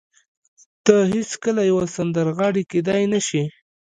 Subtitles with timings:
[0.85, 3.43] ته هېڅکله يوه سندرغاړې کېدای نه شې.